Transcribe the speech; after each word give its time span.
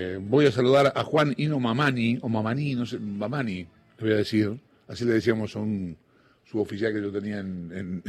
Eh, 0.00 0.16
voy 0.20 0.46
a 0.46 0.52
saludar 0.52 0.92
a 0.94 1.02
Juan 1.02 1.34
Ino 1.38 1.58
Mamani, 1.58 2.20
o 2.22 2.28
Mamani, 2.28 2.76
no 2.76 2.86
sé, 2.86 3.00
Mamani, 3.00 3.66
le 3.98 4.04
voy 4.04 4.12
a 4.12 4.18
decir. 4.18 4.56
Así 4.86 5.04
le 5.04 5.14
decíamos 5.14 5.56
a 5.56 5.58
un 5.58 5.96
suboficial 6.44 6.92
que 6.92 7.02
yo 7.02 7.10
tenía 7.10 7.40
en, 7.40 8.04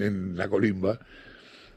en, 0.00 0.36
la 0.38 0.48
colimba. 0.48 0.98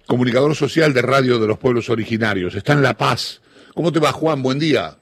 Comunicador 0.06 0.56
social 0.56 0.94
de 0.94 1.02
Radio 1.02 1.38
de 1.38 1.48
los 1.48 1.58
Pueblos 1.58 1.90
Originarios. 1.90 2.56
Está 2.56 2.72
en 2.72 2.82
La 2.82 2.94
Paz. 2.94 3.42
¿Cómo 3.76 3.92
te 3.92 4.00
va, 4.00 4.14
Juan? 4.14 4.42
Buen 4.42 4.58
día. 4.58 5.00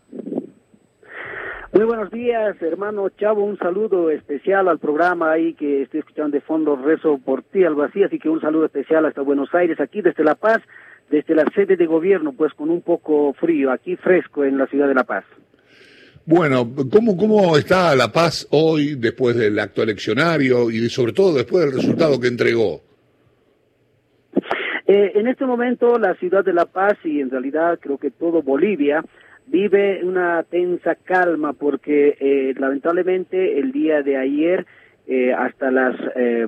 Muy 1.71 1.86
buenos 1.86 2.09
días, 2.09 2.59
hermano 2.59 3.09
Chavo. 3.09 3.45
Un 3.45 3.59
saludo 3.59 4.09
especial 4.09 4.68
al 4.68 4.79
programa 4.79 5.34
ahí 5.34 5.54
que 5.54 5.84
estoy 5.84 6.00
escuchando 6.00 6.32
de 6.32 6.41
fondo. 6.41 6.75
Rezo 6.75 7.20
por 7.20 7.43
ti, 7.43 7.63
algo 7.63 7.84
así. 7.84 8.02
Así 8.02 8.18
que 8.18 8.29
un 8.29 8.41
saludo 8.41 8.66
especial 8.66 9.05
hasta 9.05 9.21
Buenos 9.21 9.54
Aires, 9.54 9.79
aquí 9.79 10.02
desde 10.02 10.23
La 10.23 10.34
Paz 10.34 10.59
desde 11.09 11.35
la 11.35 11.45
sede 11.53 11.77
de 11.77 11.85
gobierno, 11.85 12.33
pues 12.33 12.53
con 12.53 12.69
un 12.69 12.81
poco 12.81 13.33
frío, 13.33 13.71
aquí 13.71 13.95
fresco 13.95 14.43
en 14.43 14.57
la 14.57 14.67
ciudad 14.67 14.87
de 14.87 14.95
La 14.95 15.04
Paz. 15.04 15.25
Bueno, 16.25 16.68
¿cómo, 16.91 17.15
cómo 17.15 17.55
está 17.55 17.96
La 17.96 18.11
Paz 18.11 18.47
hoy 18.50 18.96
después 18.96 19.36
del 19.36 19.60
acto 19.60 19.83
eleccionario 19.83 20.71
y 20.71 20.89
sobre 20.89 21.13
todo 21.13 21.36
después 21.36 21.65
del 21.65 21.75
resultado 21.75 22.19
que 22.19 22.27
entregó? 22.27 22.82
Eh, 24.87 25.11
en 25.15 25.27
este 25.27 25.46
momento 25.46 25.99
la 25.99 26.15
ciudad 26.15 26.43
de 26.43 26.54
La 26.54 26.65
Paz 26.65 26.97
y 27.04 27.21
en 27.21 27.29
realidad 27.29 27.79
creo 27.79 27.99
que 27.99 28.10
todo 28.10 28.41
Bolivia 28.41 29.04
vive 29.46 30.04
una 30.04 30.41
tensa 30.43 30.96
calma 30.96 31.54
porque 31.54 32.17
eh, 32.19 32.55
lamentablemente 32.58 33.59
el 33.59 33.72
día 33.72 34.02
de 34.02 34.17
ayer 34.17 34.66
eh, 35.08 35.31
hasta 35.31 35.69
las 35.69 35.95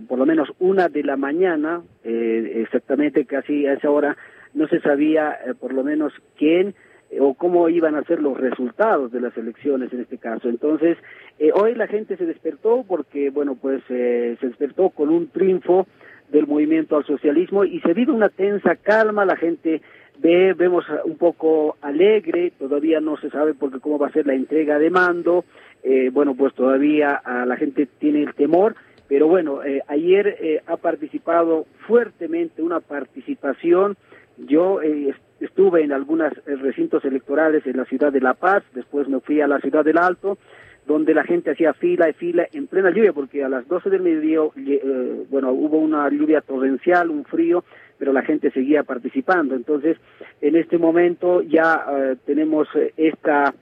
por 0.08 0.18
lo 0.18 0.26
menos 0.26 0.50
una 0.58 0.90
de 0.90 1.04
la 1.04 1.18
mañana 1.18 1.84
exactamente 2.04 3.26
casi 3.26 3.68
a 3.68 3.74
esa 3.74 3.92
hora 3.92 4.18
no 4.58 4.68
se 4.68 4.82
sabía 4.82 5.38
eh, 5.46 5.54
por 5.54 5.72
lo 5.72 5.84
menos 5.84 6.12
quién 6.36 6.74
eh, 7.12 7.20
o 7.22 7.36
cómo 7.36 7.70
iban 7.70 7.96
a 7.96 8.04
ser 8.04 8.22
los 8.22 8.38
resultados 8.38 9.12
de 9.12 9.22
las 9.22 9.38
elecciones 9.38 9.94
en 9.94 10.02
este 10.02 10.18
caso. 10.18 10.50
Entonces, 10.50 10.98
eh, 11.38 11.52
hoy 11.54 11.76
la 11.76 11.88
gente 11.88 12.18
se 12.18 12.26
despertó 12.26 12.84
porque, 12.86 13.30
bueno, 13.30 13.56
pues 13.56 13.84
se 13.88 14.38
despertó 14.42 14.90
con 14.90 15.10
un 15.10 15.28
triunfo 15.28 15.88
del 16.30 16.48
movimiento 16.48 16.98
al 16.98 17.06
socialismo 17.06 17.64
y 17.64 17.80
se 17.82 17.94
vive 17.94 18.12
una 18.12 18.30
tensa 18.30 18.76
calma, 18.76 19.26
la 19.26 19.38
gente 19.38 19.82
ve, 20.20 20.54
vemos 20.54 20.84
un 21.06 21.18
poco 21.18 21.78
alegre, 21.82 22.52
todavía 22.58 23.00
no 23.00 23.16
se 23.18 23.30
sabe 23.30 23.54
porque 23.54 23.80
cómo 23.80 24.00
va 24.00 24.08
a 24.08 24.12
ser 24.12 24.26
la 24.26 24.34
entrega 24.34 24.78
de 24.80 24.90
mando, 24.90 25.46
bueno, 26.12 26.36
pues 26.36 26.54
todavía 26.54 27.16
a 27.16 27.46
la 27.46 27.56
gente 27.56 27.86
tiene 27.86 28.24
el 28.24 28.34
temor, 28.34 28.76
pero 29.08 29.30
bueno, 29.30 29.62
ayer 29.88 30.62
ha 30.66 30.76
participado 30.76 31.66
fuertemente 31.88 32.62
una 32.62 32.82
participación 32.82 33.96
yo 34.38 34.82
eh, 34.82 35.14
estuve 35.40 35.84
en 35.84 35.92
algunos 35.92 36.34
eh, 36.46 36.56
recintos 36.56 37.04
electorales 37.06 37.66
en 37.66 37.78
la 37.78 37.86
ciudad 37.86 38.12
de 38.12 38.22
La 38.22 38.34
Paz, 38.34 38.64
después 38.74 39.08
me 39.08 39.20
fui 39.20 39.42
a 39.42 39.48
la 39.48 39.60
ciudad 39.60 39.84
del 39.84 39.98
Alto, 39.98 40.38
donde 40.86 41.14
la 41.14 41.24
gente 41.24 41.52
hacía 41.52 41.74
fila 41.74 42.10
y 42.10 42.14
fila 42.14 42.48
en 42.54 42.68
plena 42.68 42.92
lluvia, 42.92 43.12
porque 43.12 43.44
a 43.44 43.50
las 43.50 43.68
12 43.68 43.90
del 43.90 44.02
mediodía, 44.02 44.40
eh, 44.56 45.26
bueno, 45.30 45.52
hubo 45.52 45.78
una 45.78 46.10
lluvia 46.10 46.42
torrencial, 46.42 47.10
un 47.10 47.26
frío, 47.26 47.64
pero 47.98 48.14
la 48.14 48.22
gente 48.22 48.52
seguía 48.52 48.84
participando. 48.84 49.56
Entonces, 49.56 49.98
en 50.40 50.56
este 50.56 50.78
momento 50.78 51.42
ya 51.42 51.84
tenemos 52.26 52.68
esta 52.96 53.54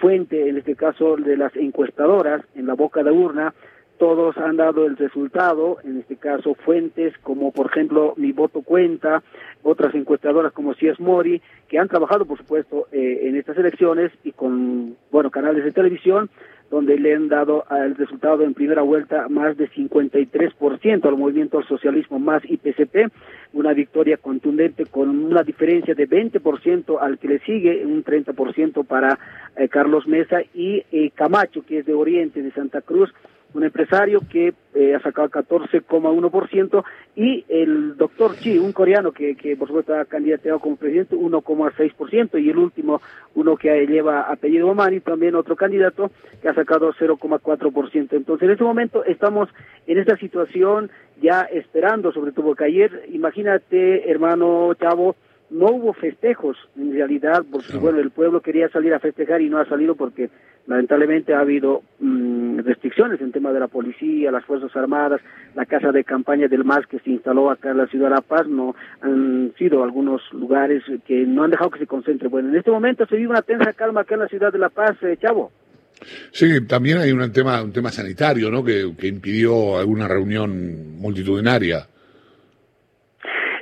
fuente, 0.00 0.48
en 0.48 0.58
este 0.58 0.74
caso 0.74 1.16
de 1.16 1.36
las 1.36 1.54
encuestadoras, 1.56 2.42
en 2.56 2.66
la 2.66 2.74
boca 2.74 3.02
de 3.04 3.12
urna, 3.12 3.54
todos 3.98 4.36
han 4.38 4.56
dado 4.56 4.86
el 4.86 4.96
resultado, 4.96 5.78
en 5.84 5.98
este 5.98 6.16
caso 6.16 6.54
fuentes 6.54 7.14
como 7.22 7.52
por 7.52 7.66
ejemplo 7.66 8.14
Mi 8.16 8.32
Voto 8.32 8.62
Cuenta, 8.62 9.22
otras 9.62 9.94
encuestadoras 9.94 10.52
como 10.52 10.72
es 10.72 11.00
Mori, 11.00 11.42
que 11.68 11.78
han 11.78 11.88
trabajado 11.88 12.24
por 12.24 12.38
supuesto 12.38 12.86
eh, 12.92 13.20
en 13.22 13.36
estas 13.36 13.56
elecciones 13.58 14.12
y 14.24 14.32
con 14.32 14.96
bueno 15.10 15.30
canales 15.30 15.64
de 15.64 15.72
televisión 15.72 16.30
donde 16.70 16.98
le 16.98 17.14
han 17.14 17.28
dado 17.28 17.64
el 17.70 17.94
resultado 17.94 18.42
en 18.42 18.54
primera 18.54 18.82
vuelta 18.82 19.28
más 19.28 19.56
de 19.56 19.70
53% 19.70 21.04
al 21.04 21.16
movimiento 21.16 21.58
al 21.58 21.68
socialismo 21.68 22.18
más 22.18 22.42
IPCP, 22.44 23.12
una 23.52 23.72
victoria 23.72 24.16
contundente 24.16 24.86
con 24.86 25.10
una 25.10 25.42
diferencia 25.42 25.94
de 25.94 26.08
20% 26.08 26.98
al 27.00 27.18
que 27.18 27.28
le 27.28 27.38
sigue, 27.40 27.86
un 27.86 28.04
30% 28.04 28.84
para 28.84 29.18
eh, 29.56 29.68
Carlos 29.68 30.06
Mesa 30.06 30.40
y 30.54 30.84
eh, 30.90 31.10
Camacho, 31.14 31.64
que 31.64 31.78
es 31.78 31.86
de 31.86 31.94
Oriente, 31.94 32.42
de 32.42 32.50
Santa 32.52 32.80
Cruz, 32.80 33.12
un 33.56 33.64
empresario 33.64 34.20
que 34.30 34.52
eh, 34.74 34.94
ha 34.94 35.00
sacado 35.00 35.30
14,1% 35.30 36.84
y 37.16 37.44
el 37.48 37.96
doctor 37.96 38.36
Chi, 38.36 38.58
un 38.58 38.72
coreano 38.72 39.12
que, 39.12 39.34
que 39.34 39.56
por 39.56 39.68
supuesto 39.68 39.94
ha 39.94 40.04
candidateado 40.04 40.58
como 40.58 40.76
presidente, 40.76 41.16
1,6% 41.16 42.42
y 42.42 42.50
el 42.50 42.58
último, 42.58 43.00
uno 43.34 43.56
que 43.56 43.86
lleva 43.86 44.30
apellido 44.30 44.68
Omani, 44.68 45.00
también 45.00 45.34
otro 45.34 45.56
candidato 45.56 46.10
que 46.42 46.50
ha 46.50 46.54
sacado 46.54 46.92
0,4%. 46.92 48.08
Entonces 48.12 48.46
en 48.46 48.52
este 48.52 48.64
momento 48.64 49.02
estamos 49.04 49.48
en 49.86 49.98
esta 49.98 50.18
situación 50.18 50.90
ya 51.22 51.42
esperando, 51.42 52.12
sobre 52.12 52.32
todo 52.32 52.54
que 52.54 52.64
ayer, 52.64 53.06
imagínate 53.08 54.10
hermano 54.10 54.74
Chavo, 54.74 55.16
no 55.48 55.70
hubo 55.70 55.92
festejos 55.94 56.56
en 56.76 56.92
realidad, 56.92 57.44
porque 57.50 57.78
bueno, 57.78 58.00
el 58.00 58.10
pueblo 58.10 58.40
quería 58.40 58.68
salir 58.68 58.92
a 58.92 59.00
festejar 59.00 59.40
y 59.40 59.48
no 59.48 59.58
ha 59.58 59.64
salido 59.66 59.94
porque 59.94 60.28
lamentablemente 60.66 61.34
ha 61.34 61.40
habido 61.40 61.82
mm, 62.00 62.45
restricciones 62.66 63.20
en 63.20 63.32
tema 63.32 63.52
de 63.52 63.60
la 63.60 63.68
policía, 63.68 64.30
las 64.30 64.44
Fuerzas 64.44 64.74
Armadas, 64.76 65.20
la 65.54 65.64
casa 65.64 65.92
de 65.92 66.04
campaña 66.04 66.48
del 66.48 66.64
MAS 66.64 66.86
que 66.86 66.98
se 66.98 67.10
instaló 67.10 67.50
acá 67.50 67.70
en 67.70 67.78
la 67.78 67.86
ciudad 67.86 68.08
de 68.08 68.16
La 68.16 68.20
Paz, 68.20 68.46
no 68.46 68.74
han 69.00 69.54
sido 69.56 69.82
algunos 69.82 70.20
lugares 70.32 70.82
que 71.06 71.24
no 71.26 71.44
han 71.44 71.50
dejado 71.50 71.70
que 71.70 71.78
se 71.78 71.86
concentre. 71.86 72.28
Bueno, 72.28 72.50
en 72.50 72.56
este 72.56 72.70
momento 72.70 73.06
se 73.06 73.16
vive 73.16 73.30
una 73.30 73.42
tensa 73.42 73.72
calma 73.72 74.02
acá 74.02 74.14
en 74.14 74.20
la 74.20 74.28
ciudad 74.28 74.52
de 74.52 74.58
La 74.58 74.68
Paz, 74.68 74.96
eh, 75.02 75.16
Chavo. 75.20 75.52
Sí, 76.32 76.66
también 76.66 76.98
hay 76.98 77.12
un 77.12 77.32
tema, 77.32 77.62
un 77.62 77.72
tema 77.72 77.90
sanitario, 77.90 78.50
¿no? 78.50 78.62
Que, 78.62 78.92
que 78.98 79.06
impidió 79.06 79.78
alguna 79.78 80.06
reunión 80.06 80.98
multitudinaria. 80.98 81.86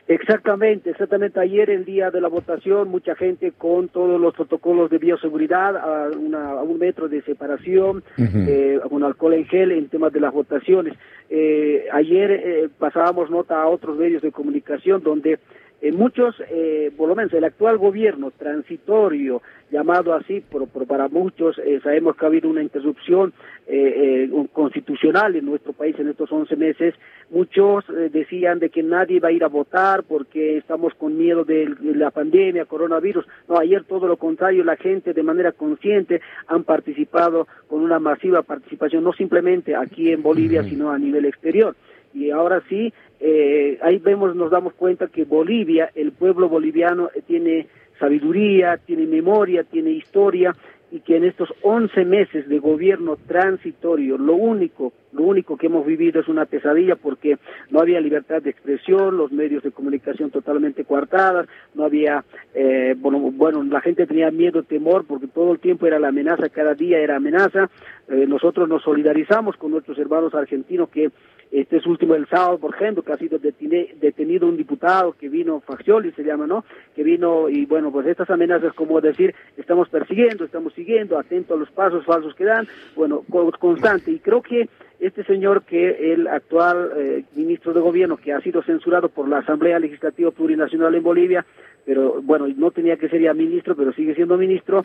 Exactamente, 0.06 0.91
exactamente. 0.91 1.41
Ayer, 1.41 1.70
el 1.70 1.87
día 1.87 2.10
de 2.10 2.20
la 2.20 2.28
votación, 2.28 2.88
mucha 2.88 3.15
gente 3.15 3.53
con 3.53 3.88
todos 3.88 4.20
los 4.20 4.34
protocolos 4.34 4.91
de 4.91 4.98
bioseguridad, 4.98 5.76
a, 5.76 6.10
una, 6.10 6.56
un 6.56 6.78
metro 6.78 7.09
de 7.09 7.22
separación, 7.22 8.04
eh, 8.19 8.78
con 8.91 9.03
alcohol 9.03 9.32
en 9.32 9.47
gel 9.47 9.72
en 9.72 9.88
temas 9.88 10.12
de 10.12 10.20
las 10.20 10.32
votaciones. 10.32 10.94
Eh, 11.31 11.87
ayer 11.91 12.31
eh, 12.31 12.69
pasábamos 12.78 13.31
nota 13.31 13.62
a 13.62 13.66
otros 13.66 13.97
medios 13.97 14.20
de 14.20 14.31
comunicación 14.31 15.03
donde 15.03 15.38
en 15.81 15.97
muchos, 15.97 16.35
eh, 16.51 16.91
por 16.97 17.09
lo 17.09 17.15
menos 17.15 17.33
el 17.33 17.45
actual 17.45 17.79
gobierno 17.79 18.31
transitorio, 18.31 19.43
llamado 19.75 20.15
así, 20.15 20.43
pero, 20.51 20.67
para 20.67 21.09
muchos 21.09 21.59
eh, 21.59 21.81
sabemos 21.83 22.17
que 22.17 22.25
ha 22.25 22.29
habido 22.29 22.49
una 22.49 22.62
interrupción 22.62 23.33
eh, 23.67 24.29
eh 24.31 24.47
constitucional 24.53 25.35
en 25.35 25.47
nuestro 25.47 25.73
país 25.73 25.99
en 25.99 26.09
estos 26.09 26.31
11 26.31 26.55
meses. 26.57 26.95
Muchos 27.31 27.85
eh, 27.89 28.09
decían 28.12 28.61
de 28.61 28.71
que 28.71 28.83
nadie 28.83 29.19
va 29.19 29.29
a 29.29 29.33
ir 29.33 29.43
a 29.43 29.49
votar 29.49 30.05
porque 30.05 30.59
estamos 30.59 30.95
con 30.95 31.19
miedo 31.19 31.45
de, 31.45 31.75
la 31.95 32.11
pandemia, 32.11 32.67
coronavirus. 32.67 33.27
No, 33.49 33.59
ayer 33.59 33.83
todo 33.85 34.06
lo 34.06 34.17
contrario, 34.17 34.62
la 34.62 34.77
gente 34.77 35.12
de 35.12 35.23
manera 35.23 35.51
consciente 35.51 36.21
han 36.47 36.62
participado 36.62 37.49
con 37.67 37.83
una 37.83 37.99
masiva 37.99 38.43
participación, 38.43 39.03
no 39.03 39.12
simplemente 39.12 39.75
aquí 39.75 40.12
en 40.12 40.23
Bolivia, 40.23 40.62
sino 40.62 40.91
a 40.91 40.99
nivel 40.99 41.25
exterior 41.25 41.75
y 42.14 42.30
ahora 42.30 42.62
sí, 42.69 42.92
eh, 43.20 43.78
ahí 43.82 43.98
vemos, 43.98 44.34
nos 44.36 44.50
damos 44.50 44.72
cuenta 44.75 45.08
que 45.08 45.25
Bolivia, 45.25 45.91
el 45.94 46.12
pueblo 46.12 46.48
boliviano 46.48 47.10
eh, 47.14 47.22
tiene 47.26 47.66
sabiduría, 47.98 48.78
tiene 48.78 49.06
memoria, 49.06 49.64
tiene 49.64 49.91
historia 49.91 50.54
y 50.91 51.00
que 51.00 51.16
en 51.16 51.25
estos 51.25 51.52
11 51.62 52.04
meses 52.04 52.48
de 52.48 52.58
gobierno 52.58 53.16
transitorio, 53.26 54.16
lo 54.16 54.34
único, 54.34 54.92
lo 55.14 55.22
único 55.22 55.56
que 55.56 55.66
hemos 55.66 55.86
vivido 55.86 56.20
es 56.20 56.28
una 56.28 56.44
pesadilla 56.44 56.97
porque 56.97 57.38
no 57.70 57.80
había 57.80 58.00
libertad 58.00 58.42
de 58.42 58.50
expresión, 58.50 59.16
los 59.16 59.32
medios 59.32 59.62
de 59.62 59.70
comunicación 59.70 60.30
totalmente 60.30 60.84
coartadas, 60.84 61.47
no 61.75 61.84
había, 61.84 62.25
eh, 62.54 62.94
bueno, 62.98 63.19
bueno, 63.32 63.62
la 63.62 63.80
gente 63.80 64.06
tenía 64.06 64.30
miedo, 64.30 64.62
temor, 64.64 65.04
porque 65.06 65.28
todo 65.28 65.52
el 65.52 65.60
tiempo 65.60 65.86
era 65.86 65.98
la 65.98 66.08
amenaza, 66.08 66.49
cada 66.49 66.75
día 66.75 66.99
era 66.99 67.16
amenaza. 67.16 67.70
Eh, 68.08 68.26
nosotros 68.26 68.69
nos 68.69 68.82
solidarizamos 68.82 69.56
con 69.56 69.70
nuestros 69.70 69.99
hermanos 69.99 70.34
argentinos 70.34 70.88
que 70.90 71.11
este 71.55 71.76
es 71.76 71.87
último 71.87 72.17
el 72.17 72.26
sábado, 72.26 72.58
por 72.58 72.75
ejemplo, 72.75 73.05
que 73.05 73.12
ha 73.12 73.17
sido 73.17 73.38
detenido 73.38 74.49
un 74.49 74.56
diputado 74.56 75.12
que 75.12 75.28
vino, 75.28 75.60
Faccioli 75.60 76.10
se 76.10 76.25
llama, 76.25 76.49
¿no? 76.49 76.64
Que 76.96 77.05
vino 77.05 77.49
y 77.49 77.64
bueno, 77.64 77.93
pues 77.93 78.08
estas 78.08 78.28
amenazas, 78.28 78.72
como 78.72 79.00
decir, 79.00 79.32
estamos 79.56 79.88
persiguiendo, 79.88 80.44
estamos 80.44 80.75
siguiendo, 80.75 81.17
atento 81.17 81.55
a 81.55 81.56
los 81.56 81.70
pasos 81.70 82.05
falsos 82.05 82.34
que 82.34 82.44
dan, 82.44 82.67
bueno, 82.96 83.22
constante. 83.60 84.10
Y 84.10 84.19
creo 84.19 84.43
que 84.43 84.69
este 85.06 85.25
señor 85.25 85.65
que 85.65 86.12
el 86.12 86.27
actual 86.27 86.91
eh, 86.97 87.25
ministro 87.35 87.73
de 87.73 87.81
gobierno 87.81 88.17
que 88.17 88.33
ha 88.33 88.41
sido 88.41 88.62
censurado 88.62 89.09
por 89.09 89.29
la 89.29 89.39
Asamblea 89.39 89.79
Legislativa 89.79 90.31
Plurinacional 90.31 90.95
en 90.95 91.03
Bolivia, 91.03 91.45
pero 91.85 92.23
bueno, 92.23 92.47
no 92.56 92.71
tenía 92.71 92.97
que 92.97 93.09
ser 93.09 93.21
ya 93.21 93.35
ministro, 93.35 93.77
pero 93.77 93.93
sigue 93.93 94.15
siendo 94.15 94.39
ministro, 94.39 94.83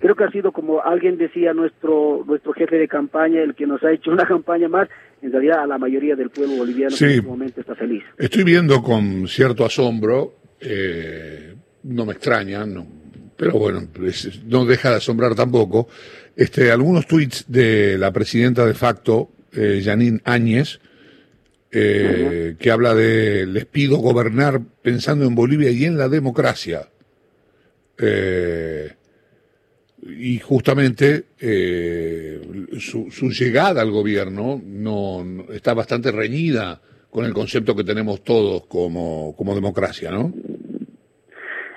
creo 0.00 0.14
que 0.14 0.24
ha 0.24 0.30
sido 0.30 0.52
como 0.52 0.82
alguien 0.82 1.16
decía 1.16 1.54
nuestro 1.54 2.24
nuestro 2.26 2.52
jefe 2.52 2.76
de 2.76 2.88
campaña, 2.88 3.40
el 3.40 3.54
que 3.54 3.66
nos 3.66 3.82
ha 3.82 3.92
hecho 3.92 4.10
una 4.10 4.26
campaña 4.28 4.68
más, 4.68 4.88
en 5.22 5.32
realidad 5.32 5.62
a 5.62 5.66
la 5.66 5.78
mayoría 5.78 6.14
del 6.14 6.30
pueblo 6.30 6.56
boliviano 6.56 6.94
en 7.00 7.08
este 7.10 7.22
momento 7.22 7.60
está 7.60 7.74
feliz. 7.74 8.02
Estoy 8.18 8.44
viendo 8.44 8.82
con 8.82 9.26
cierto 9.26 9.64
asombro, 9.64 10.34
eh, 10.60 11.54
no 11.84 12.04
me 12.04 12.12
extraña, 12.12 12.66
no, 12.66 12.86
pero 13.36 13.58
bueno, 13.58 13.80
no 14.46 14.64
deja 14.66 14.90
de 14.90 14.96
asombrar 14.96 15.34
tampoco. 15.34 15.88
Este, 16.36 16.70
algunos 16.70 17.06
tweets 17.06 17.44
de 17.48 17.98
la 17.98 18.12
presidenta 18.12 18.64
de 18.64 18.74
facto, 18.74 19.30
eh, 19.54 19.82
Janine 19.84 20.20
Áñez, 20.24 20.80
eh, 21.70 22.56
que 22.58 22.70
habla 22.70 22.94
de 22.94 23.46
les 23.46 23.66
pido 23.66 23.98
gobernar 23.98 24.60
pensando 24.82 25.24
en 25.24 25.34
Bolivia 25.34 25.70
y 25.70 25.84
en 25.84 25.98
la 25.98 26.08
democracia. 26.08 26.88
Eh, 27.98 28.92
y 30.04 30.38
justamente 30.38 31.26
su, 32.78 33.08
su, 33.10 33.30
llegada 33.30 33.82
al 33.82 33.92
gobierno 33.92 34.60
no, 34.64 35.46
está 35.52 35.74
bastante 35.74 36.10
reñida 36.10 36.82
con 37.08 37.24
el 37.24 37.32
concepto 37.32 37.76
que 37.76 37.84
tenemos 37.84 38.24
todos 38.24 38.66
como, 38.66 39.34
como 39.36 39.54
democracia, 39.54 40.10
¿no? 40.10 40.34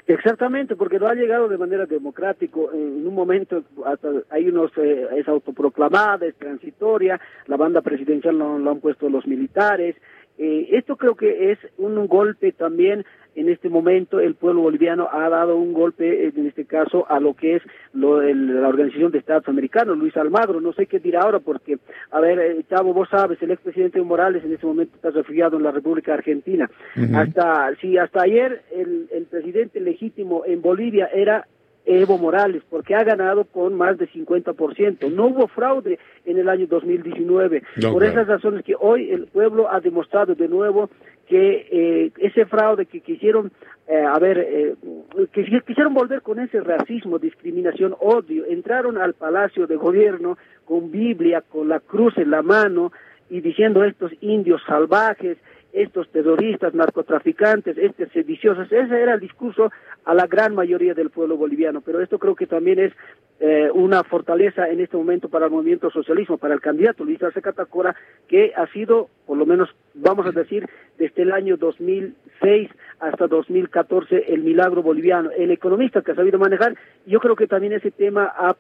Exactamente, 0.08 0.76
porque 0.76 1.00
no 1.00 1.08
ha 1.08 1.16
llegado 1.16 1.48
de 1.48 1.58
manera 1.58 1.88
democrática. 1.88 2.60
En 2.74 3.08
un 3.08 3.16
momento 3.16 3.64
hasta 3.86 4.10
hay 4.30 4.48
unos 4.48 4.72
eh, 4.78 5.08
es 5.18 5.28
autoproclamada, 5.28 6.28
es 6.28 6.36
transitoria. 6.36 7.20
La 7.48 7.58
banda 7.58 7.82
presidencial 7.82 8.38
lo, 8.38 8.60
lo 8.60 8.72
han 8.72 8.82
puesto 8.82 9.10
los 9.10 9.26
militares. 9.26 9.96
Eh, 10.38 10.68
esto 10.72 10.96
creo 10.98 11.16
que 11.16 11.52
es 11.52 11.60
un 11.78 12.08
golpe 12.08 12.52
también 12.52 13.04
en 13.36 13.50
este 13.50 13.70
momento 13.70 14.20
el 14.20 14.36
pueblo 14.36 14.62
boliviano 14.62 15.08
ha 15.12 15.30
dado 15.30 15.58
un 15.58 15.74
golpe, 15.74 16.28
en 16.28 16.48
este 16.48 16.66
caso, 16.66 17.06
a 17.10 17.20
lo 17.20 17.34
que 17.34 17.58
es 17.58 17.64
lo, 17.94 18.22
la 18.22 18.68
Organización 18.68 19.12
de 19.12 19.20
Estados 19.20 19.48
Americanos, 19.48 19.98
Luis 19.98 20.16
Almagro. 20.18 20.62
No 20.62 20.74
sé 20.74 20.88
qué 20.88 21.00
dirá 21.00 21.22
ahora, 21.22 21.40
porque, 21.40 21.78
a 22.12 22.20
ver, 22.20 22.40
eh, 22.40 22.64
Chavo, 22.70 22.94
vos 22.94 23.10
sabes, 23.10 23.42
el 23.42 23.52
expresidente 23.52 24.02
Morales 24.02 24.44
en 24.44 24.54
este 24.54 24.66
momento 24.66 24.96
está 24.96 25.10
refugiado 25.12 25.58
en 25.58 25.64
la 25.64 25.72
República 25.72 26.14
Argentina. 26.14 26.70
Hasta, 27.14 27.76
sí, 27.82 27.98
hasta 27.98 28.22
ayer 28.24 28.64
el, 28.72 29.08
el 29.12 29.26
presidente 29.26 29.80
legítimo 29.80 30.44
en 30.46 30.62
Bolivia 30.62 31.10
era 31.14 31.46
Evo 31.86 32.18
Morales, 32.18 32.64
porque 32.70 32.96
ha 32.96 33.04
ganado 33.04 33.46
con 33.46 33.76
más 33.76 33.98
de 33.98 34.10
50%. 34.10 35.12
No 35.12 35.28
hubo 35.28 35.48
fraude 35.48 36.00
en 36.26 36.38
el 36.40 36.50
año 36.50 36.68
2019. 36.68 37.62
Por 37.92 38.04
esas 38.04 38.28
razones 38.28 38.64
que 38.64 38.76
hoy 38.80 39.12
el 39.12 39.28
pueblo 39.28 39.72
ha 39.72 39.80
demostrado 39.80 40.36
de 40.36 40.48
nuevo 40.48 40.90
que 41.28 41.68
eh, 41.72 42.12
ese 42.18 42.46
fraude 42.46 42.86
que 42.86 43.02
quisieron, 43.02 43.52
eh, 43.88 44.06
eh, 44.22 44.76
que 45.32 45.62
quisieron 45.66 45.94
volver 45.94 46.22
con 46.22 46.40
ese 46.40 46.62
racismo, 46.62 47.20
discriminación, 47.20 47.96
odio, 48.00 48.46
entraron 48.46 48.98
al 48.98 49.14
palacio 49.14 49.68
de 49.68 49.76
gobierno 49.76 50.38
con 50.66 50.92
Biblia, 50.92 51.42
con 51.42 51.70
la 51.70 51.80
cruz 51.80 52.18
en 52.18 52.32
la 52.32 52.42
mano 52.42 52.92
y 53.30 53.42
diciendo 53.42 53.84
estos 53.84 54.12
indios 54.22 54.62
salvajes, 54.68 55.38
estos 55.76 56.10
terroristas, 56.10 56.74
narcotraficantes, 56.74 57.78
estos 57.78 58.10
sediciosos. 58.14 58.72
Ese 58.72 59.02
era 59.02 59.16
el 59.16 59.20
discurso 59.20 59.72
a 60.06 60.14
la 60.14 60.26
gran 60.26 60.56
mayoría 60.56 60.94
del 60.94 61.10
pueblo 61.10 61.36
boliviano. 61.36 61.82
Pero 61.82 62.02
esto 62.02 62.18
creo 62.18 62.34
que 62.34 62.48
también 62.48 62.80
es 62.80 62.94
eh, 63.42 63.70
una 63.74 64.04
fortaleza 64.04 64.70
en 64.70 64.80
este 64.80 64.96
momento 64.96 65.28
para 65.28 65.48
el 65.48 65.52
movimiento 65.52 65.92
socialismo, 65.92 66.38
para 66.38 66.54
el 66.54 66.62
candidato 66.62 67.04
Luis 67.04 67.22
Arce 67.22 67.42
Catacora, 67.42 67.94
que 68.30 68.54
ha 68.56 68.68
sido, 68.68 69.10
por 69.28 69.38
lo 69.38 69.46
menos 69.46 69.70
vamos 69.94 70.26
a 70.26 70.32
decir, 70.32 70.68
desde 70.98 71.24
el 71.24 71.34
año 71.34 71.58
2006 71.58 72.70
hasta 73.00 73.28
2014, 73.28 74.34
el 74.34 74.42
milagro 74.44 74.82
boliviano, 74.82 75.30
el 75.32 75.52
economista 75.52 76.02
que 76.02 76.12
ha 76.12 76.16
sabido 76.16 76.40
manejar. 76.40 76.76
Yo 77.06 77.20
creo 77.20 77.36
que 77.36 77.48
también 77.48 77.74
ese 77.74 77.92
tema 77.92 78.32
ha, 78.36 78.56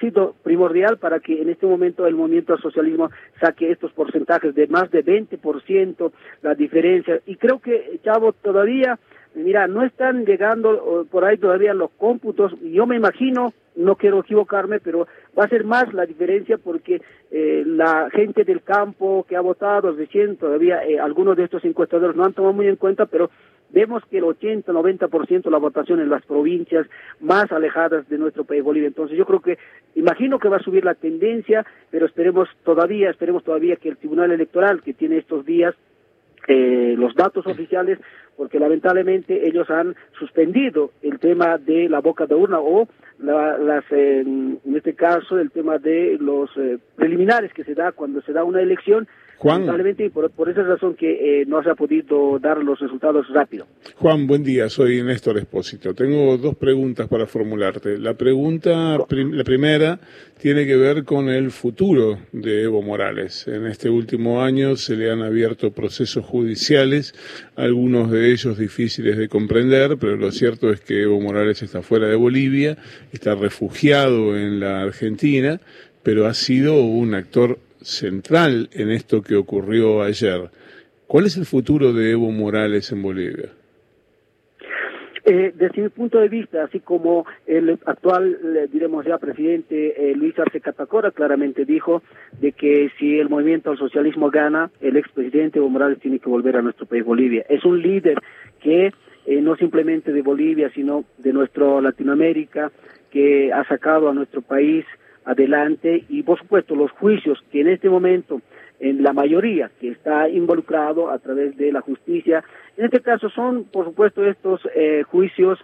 sido 0.00 0.34
primordial 0.42 0.98
para 0.98 1.20
que 1.20 1.40
en 1.40 1.48
este 1.48 1.66
momento 1.66 2.06
el 2.06 2.14
movimiento 2.14 2.56
socialismo 2.58 3.10
saque 3.40 3.70
estos 3.70 3.92
porcentajes 3.92 4.54
de 4.54 4.66
más 4.66 4.90
de 4.90 5.04
20%, 5.04 6.12
la 6.42 6.54
diferencia. 6.54 7.20
Y 7.26 7.36
creo 7.36 7.58
que, 7.58 8.00
Chavo, 8.04 8.32
todavía 8.32 8.98
mira, 9.42 9.66
no 9.66 9.84
están 9.84 10.24
llegando 10.24 11.06
por 11.10 11.24
ahí 11.24 11.38
todavía 11.38 11.74
los 11.74 11.90
cómputos. 11.92 12.52
Yo 12.60 12.86
me 12.86 12.96
imagino, 12.96 13.52
no 13.76 13.96
quiero 13.96 14.20
equivocarme, 14.20 14.80
pero 14.80 15.06
va 15.38 15.44
a 15.44 15.48
ser 15.48 15.64
más 15.64 15.92
la 15.94 16.06
diferencia 16.06 16.58
porque 16.58 17.00
eh, 17.30 17.62
la 17.66 18.08
gente 18.10 18.44
del 18.44 18.62
campo 18.62 19.24
que 19.28 19.36
ha 19.36 19.40
votado 19.40 19.92
recién, 19.92 20.36
todavía 20.36 20.84
eh, 20.84 20.98
algunos 20.98 21.36
de 21.36 21.44
estos 21.44 21.64
encuestadores 21.64 22.16
no 22.16 22.24
han 22.24 22.32
tomado 22.32 22.54
muy 22.54 22.66
en 22.66 22.76
cuenta, 22.76 23.06
pero 23.06 23.30
vemos 23.70 24.02
que 24.10 24.18
el 24.18 24.24
80-90% 24.24 25.42
de 25.42 25.50
la 25.50 25.58
votación 25.58 26.00
en 26.00 26.10
las 26.10 26.24
provincias 26.24 26.86
más 27.20 27.50
alejadas 27.52 28.08
de 28.08 28.18
nuestro 28.18 28.44
país 28.44 28.62
Bolivia. 28.62 28.88
Entonces 28.88 29.16
yo 29.16 29.26
creo 29.26 29.40
que, 29.40 29.58
imagino 29.94 30.38
que 30.38 30.48
va 30.48 30.56
a 30.56 30.62
subir 30.62 30.84
la 30.84 30.94
tendencia, 30.94 31.66
pero 31.90 32.06
esperemos 32.06 32.48
todavía, 32.64 33.10
esperemos 33.10 33.44
todavía 33.44 33.76
que 33.76 33.90
el 33.90 33.96
Tribunal 33.96 34.32
Electoral 34.32 34.82
que 34.82 34.94
tiene 34.94 35.18
estos 35.18 35.44
días 35.44 35.74
eh, 36.46 36.94
los 36.96 37.14
datos 37.14 37.46
oficiales 37.46 37.98
porque 38.38 38.60
lamentablemente 38.60 39.48
ellos 39.48 39.68
han 39.68 39.96
suspendido 40.16 40.92
el 41.02 41.18
tema 41.18 41.58
de 41.58 41.88
la 41.88 41.98
boca 41.98 42.24
de 42.24 42.36
urna 42.36 42.60
o 42.60 42.88
las, 43.18 43.84
en 43.90 44.60
este 44.76 44.94
caso 44.94 45.40
el 45.40 45.50
tema 45.50 45.78
de 45.78 46.16
los 46.20 46.48
eh, 46.56 46.78
preliminares 46.94 47.52
que 47.52 47.64
se 47.64 47.74
da 47.74 47.90
cuando 47.90 48.22
se 48.22 48.32
da 48.32 48.44
una 48.44 48.62
elección 48.62 49.08
Juan. 49.38 49.66
Lamentablemente 49.66 50.10
por, 50.10 50.30
por 50.30 50.48
esa 50.48 50.62
razón 50.62 50.94
que 50.94 51.42
eh, 51.42 51.46
no 51.46 51.62
se 51.62 51.70
ha 51.70 51.74
podido 51.76 52.38
dar 52.40 52.58
los 52.58 52.78
resultados 52.80 53.28
rápido. 53.28 53.66
Juan, 53.96 54.26
buen 54.26 54.42
día, 54.42 54.68
soy 54.68 55.02
Néstor 55.02 55.38
Espósito. 55.38 55.94
Tengo 55.94 56.36
dos 56.36 56.56
preguntas 56.56 57.06
para 57.08 57.26
formularte. 57.26 57.98
La 57.98 58.14
pregunta, 58.14 58.98
la 58.98 59.44
primera, 59.44 60.00
tiene 60.40 60.66
que 60.66 60.76
ver 60.76 61.04
con 61.04 61.28
el 61.28 61.52
futuro 61.52 62.18
de 62.32 62.64
Evo 62.64 62.82
Morales. 62.82 63.46
En 63.46 63.66
este 63.66 63.88
último 63.88 64.42
año 64.42 64.74
se 64.74 64.96
le 64.96 65.10
han 65.10 65.22
abierto 65.22 65.70
procesos 65.70 66.24
judiciales, 66.24 67.14
algunos 67.54 68.10
de 68.10 68.32
ellos 68.32 68.58
difíciles 68.58 69.16
de 69.16 69.28
comprender, 69.28 69.98
pero 70.00 70.16
lo 70.16 70.32
cierto 70.32 70.70
es 70.70 70.80
que 70.80 71.02
Evo 71.02 71.20
Morales 71.20 71.62
está 71.62 71.82
fuera 71.82 72.08
de 72.08 72.16
Bolivia, 72.16 72.76
está 73.12 73.36
refugiado 73.36 74.36
en 74.36 74.58
la 74.58 74.82
Argentina, 74.82 75.60
pero 76.02 76.26
ha 76.26 76.34
sido 76.34 76.82
un 76.82 77.14
actor 77.14 77.58
central 77.80 78.68
en 78.72 78.90
esto 78.90 79.22
que 79.22 79.36
ocurrió 79.36 80.02
ayer. 80.02 80.50
¿Cuál 81.06 81.26
es 81.26 81.36
el 81.36 81.46
futuro 81.46 81.92
de 81.92 82.12
Evo 82.12 82.30
Morales 82.30 82.92
en 82.92 83.02
Bolivia? 83.02 83.50
Eh, 85.24 85.52
desde 85.54 85.82
mi 85.82 85.88
punto 85.90 86.18
de 86.20 86.28
vista, 86.28 86.64
así 86.64 86.80
como 86.80 87.26
el 87.46 87.78
actual, 87.84 88.38
diremos 88.72 89.04
ya, 89.04 89.18
presidente 89.18 90.10
eh, 90.10 90.14
Luis 90.16 90.38
Arce 90.38 90.58
Catacora 90.60 91.10
claramente 91.10 91.66
dijo 91.66 92.02
de 92.40 92.52
que 92.52 92.90
si 92.98 93.18
el 93.18 93.28
movimiento 93.28 93.70
al 93.70 93.76
socialismo 93.76 94.30
gana, 94.30 94.70
el 94.80 94.96
expresidente 94.96 95.58
Evo 95.58 95.68
Morales 95.68 95.98
tiene 96.00 96.18
que 96.18 96.30
volver 96.30 96.56
a 96.56 96.62
nuestro 96.62 96.86
país 96.86 97.04
Bolivia. 97.04 97.44
Es 97.50 97.62
un 97.66 97.82
líder 97.82 98.18
que 98.62 98.92
eh, 99.26 99.40
no 99.42 99.54
simplemente 99.56 100.14
de 100.14 100.22
Bolivia, 100.22 100.70
sino 100.74 101.04
de 101.18 101.34
nuestra 101.34 101.82
Latinoamérica, 101.82 102.72
que 103.10 103.52
ha 103.52 103.62
sacado 103.68 104.08
a 104.08 104.14
nuestro 104.14 104.40
país 104.40 104.86
adelante 105.28 106.04
y 106.08 106.22
por 106.22 106.38
supuesto 106.38 106.74
los 106.74 106.90
juicios 106.92 107.38
que 107.52 107.60
en 107.60 107.68
este 107.68 107.90
momento 107.90 108.40
en 108.80 109.02
la 109.02 109.12
mayoría 109.12 109.70
que 109.78 109.88
está 109.90 110.28
involucrado 110.28 111.10
a 111.10 111.18
través 111.18 111.56
de 111.58 111.70
la 111.70 111.82
justicia, 111.82 112.42
en 112.76 112.86
este 112.86 113.00
caso 113.00 113.28
son 113.28 113.64
por 113.64 113.84
supuesto 113.84 114.24
estos 114.24 114.60
eh, 114.74 115.02
juicios 115.02 115.58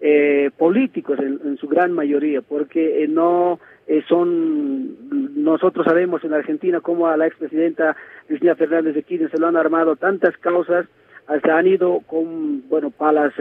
eh, 0.00 0.50
políticos 0.56 1.18
en, 1.18 1.58
su 1.58 1.68
gran 1.68 1.92
mayoría, 1.92 2.40
porque 2.40 3.04
eh, 3.04 3.08
no 3.08 3.60
son, 4.08 5.42
nosotros 5.42 5.84
sabemos 5.84 6.24
en 6.24 6.32
Argentina 6.32 6.80
cómo 6.80 7.08
a 7.08 7.16
la 7.16 7.26
expresidenta 7.26 7.96
Cristina 8.26 8.54
Fernández 8.54 8.94
de 8.94 9.02
Kirchner 9.02 9.30
se 9.30 9.38
lo 9.38 9.48
han 9.48 9.56
armado 9.56 9.96
tantas 9.96 10.34
causas, 10.38 10.86
se 11.42 11.50
han 11.50 11.66
ido 11.66 12.00
con, 12.06 12.66
bueno, 12.68 12.90
palas 12.90 13.34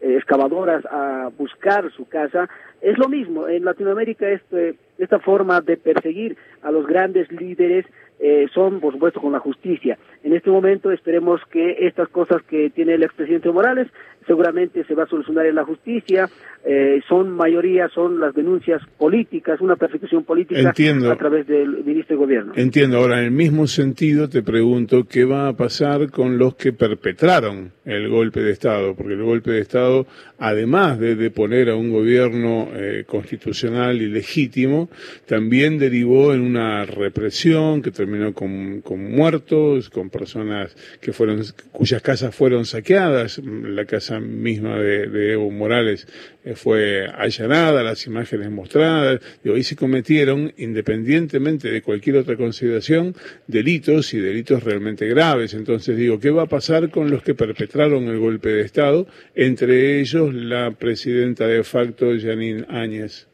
excavadoras 0.00 0.84
a 0.86 1.30
buscar 1.36 1.90
su 1.92 2.08
casa. 2.08 2.48
Es 2.80 2.98
lo 2.98 3.08
mismo, 3.08 3.48
en 3.48 3.64
Latinoamérica 3.64 4.28
este 4.30 4.76
esta 5.02 5.18
forma 5.18 5.60
de 5.60 5.76
perseguir 5.76 6.36
a 6.62 6.70
los 6.70 6.86
grandes 6.86 7.30
líderes 7.32 7.86
eh, 8.20 8.46
son, 8.54 8.80
por 8.80 8.92
supuesto, 8.92 9.20
con 9.20 9.32
la 9.32 9.40
justicia. 9.40 9.98
En 10.22 10.32
este 10.32 10.50
momento 10.50 10.92
esperemos 10.92 11.40
que 11.50 11.86
estas 11.86 12.08
cosas 12.08 12.40
que 12.42 12.70
tiene 12.70 12.94
el 12.94 13.02
expresidente 13.02 13.50
Morales 13.50 13.88
seguramente 14.26 14.84
se 14.84 14.94
va 14.94 15.04
a 15.04 15.06
solucionar 15.06 15.46
en 15.46 15.54
la 15.54 15.64
justicia. 15.64 16.28
Eh, 16.64 17.00
son 17.08 17.30
mayoría, 17.30 17.88
son 17.88 18.20
las 18.20 18.34
denuncias 18.34 18.80
políticas, 18.96 19.60
una 19.60 19.74
persecución 19.74 20.22
política 20.22 20.70
a 20.70 21.16
través 21.16 21.46
del 21.48 21.82
ministro 21.84 22.16
de 22.16 22.20
Gobierno. 22.20 22.52
Entiendo. 22.54 22.98
Ahora, 22.98 23.18
en 23.18 23.24
el 23.24 23.30
mismo 23.32 23.66
sentido, 23.66 24.28
te 24.28 24.42
pregunto 24.42 25.04
qué 25.08 25.24
va 25.24 25.48
a 25.48 25.56
pasar 25.56 26.10
con 26.10 26.38
los 26.38 26.54
que 26.54 26.72
perpetraron 26.72 27.72
el 27.84 28.08
golpe 28.08 28.40
de 28.40 28.52
Estado, 28.52 28.94
porque 28.94 29.14
el 29.14 29.24
golpe 29.24 29.50
de 29.50 29.60
Estado, 29.60 30.06
además 30.38 31.00
de 31.00 31.16
deponer 31.16 31.68
a 31.68 31.74
un 31.74 31.90
gobierno 31.90 32.68
eh, 32.74 33.04
constitucional 33.06 34.00
y 34.00 34.06
legítimo, 34.06 34.88
también 35.26 35.78
derivó 35.78 36.32
en 36.32 36.42
una 36.42 36.84
represión 36.84 37.82
que 37.82 37.90
terminó 37.90 38.32
con, 38.34 38.82
con 38.82 39.10
muertos, 39.10 39.90
con 39.90 40.10
personas 40.10 40.76
que 41.00 41.12
fueron, 41.12 41.42
cuyas 41.72 42.02
casas 42.02 42.34
fueron 42.34 42.64
saqueadas, 42.64 43.40
la 43.44 43.84
casa 43.84 44.11
misma 44.20 44.78
de, 44.78 45.32
Evo 45.32 45.50
Morales 45.50 46.06
eh, 46.44 46.54
fue 46.54 47.06
allanada, 47.06 47.82
las 47.82 48.06
imágenes 48.06 48.50
mostradas, 48.50 49.20
y 49.44 49.48
hoy 49.48 49.62
se 49.62 49.76
cometieron, 49.76 50.52
independientemente 50.56 51.70
de 51.70 51.82
cualquier 51.82 52.16
otra 52.16 52.36
consideración, 52.36 53.14
delitos 53.46 54.14
y 54.14 54.20
delitos 54.20 54.62
realmente 54.62 55.06
graves. 55.06 55.54
Entonces 55.54 55.96
digo, 55.96 56.18
¿qué 56.18 56.30
va 56.30 56.42
a 56.42 56.46
pasar 56.46 56.90
con 56.90 57.10
los 57.10 57.22
que 57.22 57.34
perpetraron 57.34 58.04
el 58.04 58.18
golpe 58.18 58.48
de 58.48 58.62
Estado? 58.62 59.06
Entre 59.34 60.00
ellos 60.00 60.34
la 60.34 60.70
presidenta 60.72 61.46
de 61.46 61.62
facto, 61.64 62.06
Janine 62.20 62.64
Áñez. 62.68 63.28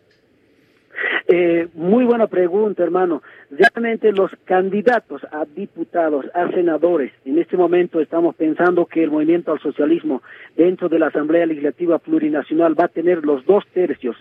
Eh, 1.31 1.69
muy 1.75 2.05
buena 2.05 2.27
pregunta, 2.27 2.83
hermano. 2.83 3.23
Realmente 3.51 4.13
los 4.13 4.31
candidatos 4.45 5.23
a 5.33 5.47
diputados, 5.47 6.27
a 6.35 6.51
senadores, 6.51 7.13
en 7.25 7.39
este 7.39 7.57
momento 7.57 7.99
estamos 7.99 8.37
pensando 8.37 8.85
que 8.85 9.03
el 9.03 9.11
movimiento 9.11 9.53
al 9.53 9.61
socialismo 9.61 10.23
dentro 10.55 10.91
de 10.91 10.99
la 10.99 11.07
Asamblea 11.07 11.47
Legislativa 11.47 11.99
Plurinacional 11.99 12.79
va 12.79 12.85
a 12.85 12.89
tener 12.89 13.25
los 13.25 13.47
dos 13.47 13.65
tercios. 13.73 14.17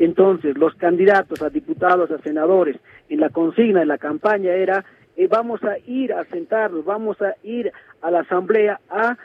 Entonces, 0.00 0.58
los 0.58 0.74
candidatos 0.74 1.42
a 1.42 1.50
diputados, 1.50 2.10
a 2.10 2.18
senadores, 2.22 2.76
en 3.08 3.20
la 3.20 3.28
consigna, 3.28 3.82
en 3.82 3.88
la 3.88 3.98
campaña 3.98 4.52
era, 4.52 4.84
eh, 5.16 5.28
vamos 5.28 5.62
a 5.62 5.78
ir 5.86 6.12
a 6.12 6.24
sentarnos, 6.24 6.84
vamos 6.84 7.22
a 7.22 7.36
ir 7.44 7.70
a 8.00 8.10
la 8.10 8.20
Asamblea 8.20 8.80
a 8.90 9.16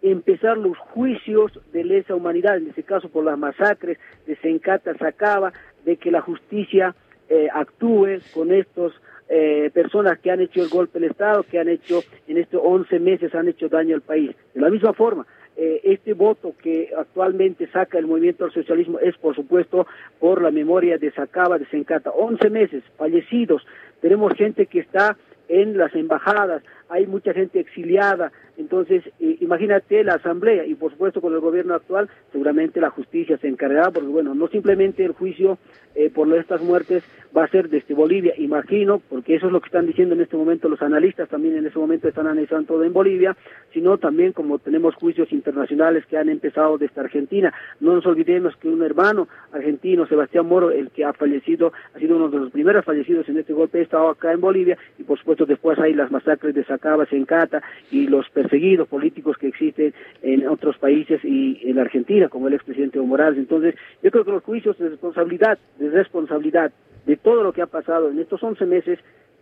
empezar 0.00 0.56
los 0.56 0.78
juicios 0.78 1.52
de 1.72 1.84
lesa 1.84 2.14
humanidad, 2.14 2.56
en 2.56 2.68
este 2.68 2.82
caso 2.82 3.10
por 3.10 3.24
las 3.24 3.38
masacres 3.38 3.98
de 4.26 4.36
Sencata, 4.36 4.96
Sacaba, 4.96 5.52
de 5.84 5.98
que 5.98 6.10
la 6.10 6.22
justicia 6.22 6.94
eh, 7.34 7.48
actúe 7.50 8.20
con 8.34 8.52
estos 8.52 8.92
eh, 9.26 9.70
personas 9.72 10.18
que 10.18 10.30
han 10.30 10.42
hecho 10.42 10.62
el 10.62 10.68
golpe 10.68 11.00
del 11.00 11.12
Estado, 11.12 11.44
que 11.44 11.58
han 11.58 11.70
hecho 11.70 12.02
en 12.28 12.36
estos 12.36 12.60
11 12.62 13.00
meses 13.00 13.34
han 13.34 13.48
hecho 13.48 13.70
daño 13.70 13.94
al 13.94 14.02
país. 14.02 14.36
De 14.52 14.60
la 14.60 14.68
misma 14.68 14.92
forma, 14.92 15.26
eh, 15.56 15.80
este 15.82 16.12
voto 16.12 16.52
que 16.62 16.90
actualmente 16.94 17.66
saca 17.68 17.98
el 17.98 18.06
movimiento 18.06 18.44
al 18.44 18.52
socialismo 18.52 18.98
es, 18.98 19.16
por 19.16 19.34
supuesto, 19.34 19.86
por 20.20 20.42
la 20.42 20.50
memoria 20.50 20.98
de 20.98 21.10
Sacaba, 21.12 21.56
de 21.58 21.64
Sencata. 21.70 22.10
11 22.10 22.50
meses, 22.50 22.84
fallecidos. 22.98 23.66
Tenemos 24.02 24.34
gente 24.34 24.66
que 24.66 24.80
está 24.80 25.16
en 25.48 25.78
las 25.78 25.94
embajadas, 25.94 26.62
hay 26.92 27.06
mucha 27.06 27.32
gente 27.32 27.58
exiliada, 27.58 28.32
entonces 28.58 29.02
imagínate 29.18 30.04
la 30.04 30.14
asamblea 30.14 30.66
y 30.66 30.74
por 30.74 30.92
supuesto 30.92 31.22
con 31.22 31.32
el 31.32 31.40
gobierno 31.40 31.74
actual 31.74 32.10
seguramente 32.32 32.82
la 32.82 32.90
justicia 32.90 33.38
se 33.38 33.48
encargará 33.48 33.90
porque 33.90 34.08
bueno, 34.08 34.34
no 34.34 34.46
simplemente 34.48 35.02
el 35.02 35.12
juicio 35.12 35.58
eh, 35.94 36.10
por 36.10 36.32
estas 36.36 36.62
muertes 36.62 37.02
va 37.36 37.44
a 37.44 37.48
ser 37.48 37.68
desde 37.68 37.94
Bolivia, 37.94 38.34
imagino, 38.36 39.00
porque 39.08 39.34
eso 39.34 39.46
es 39.46 39.52
lo 39.52 39.60
que 39.60 39.66
están 39.66 39.86
diciendo 39.86 40.14
en 40.14 40.20
este 40.20 40.36
momento 40.36 40.68
los 40.68 40.82
analistas, 40.82 41.28
también 41.28 41.56
en 41.56 41.66
este 41.66 41.78
momento 41.78 42.08
están 42.08 42.26
analizando 42.26 42.74
todo 42.74 42.84
en 42.84 42.92
Bolivia, 42.92 43.36
sino 43.72 43.98
también 43.98 44.32
como 44.32 44.58
tenemos 44.58 44.94
juicios 44.94 45.32
internacionales 45.32 46.04
que 46.06 46.18
han 46.18 46.28
empezado 46.28 46.78
desde 46.78 47.00
Argentina. 47.00 47.52
No 47.80 47.94
nos 47.94 48.06
olvidemos 48.06 48.54
que 48.56 48.68
un 48.68 48.82
hermano 48.82 49.28
argentino, 49.52 50.06
Sebastián 50.06 50.46
Moro, 50.46 50.70
el 50.70 50.90
que 50.90 51.04
ha 51.04 51.12
fallecido, 51.12 51.72
ha 51.94 51.98
sido 51.98 52.16
uno 52.16 52.28
de 52.28 52.38
los 52.38 52.50
primeros 52.50 52.84
fallecidos 52.84 53.28
en 53.28 53.38
este 53.38 53.52
golpe 53.52 53.78
de 53.78 53.84
Estado 53.84 54.08
acá 54.08 54.32
en 54.32 54.40
Bolivia, 54.40 54.76
y 54.98 55.04
por 55.04 55.18
supuesto 55.18 55.46
después 55.46 55.78
hay 55.78 55.94
las 55.94 56.10
masacres 56.10 56.54
de 56.54 56.64
Sacaba, 56.82 57.06
Sencata 57.06 57.62
y 57.92 58.08
los 58.08 58.28
perseguidos 58.30 58.88
políticos 58.88 59.36
que 59.38 59.46
existen 59.46 59.94
en 60.22 60.48
otros 60.48 60.76
países 60.78 61.24
y 61.24 61.60
en 61.62 61.78
Argentina, 61.78 62.28
como 62.28 62.48
el 62.48 62.54
expresidente 62.54 62.98
Evo 62.98 63.06
Morales. 63.06 63.38
Entonces, 63.38 63.76
yo 64.02 64.10
creo 64.10 64.24
que 64.24 64.32
los 64.32 64.42
juicios 64.42 64.76
de 64.78 64.88
responsabilidad, 64.88 65.58
de 65.78 65.90
responsabilidad 65.90 66.72
de 67.06 67.16
todo 67.16 67.44
lo 67.44 67.52
que 67.52 67.62
ha 67.62 67.66
pasado 67.66 68.10
en 68.10 68.18
estos 68.18 68.42
11 68.42 68.66
meses, 68.66 68.98